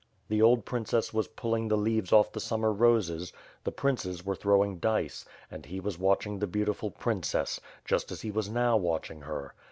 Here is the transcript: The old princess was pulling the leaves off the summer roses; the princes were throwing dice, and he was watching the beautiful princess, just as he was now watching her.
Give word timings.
The 0.29 0.41
old 0.41 0.65
princess 0.65 1.13
was 1.13 1.27
pulling 1.27 1.67
the 1.67 1.77
leaves 1.77 2.11
off 2.11 2.31
the 2.31 2.39
summer 2.39 2.73
roses; 2.73 3.31
the 3.63 3.71
princes 3.71 4.25
were 4.25 4.33
throwing 4.35 4.79
dice, 4.79 5.25
and 5.51 5.63
he 5.63 5.79
was 5.79 5.99
watching 5.99 6.39
the 6.39 6.47
beautiful 6.47 6.89
princess, 6.89 7.61
just 7.85 8.11
as 8.11 8.21
he 8.21 8.31
was 8.31 8.49
now 8.49 8.77
watching 8.77 9.21
her. 9.21 9.53